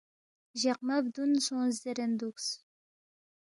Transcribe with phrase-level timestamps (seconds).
[0.61, 2.47] ،جقمہ بدون سونگس زیرین دُوکس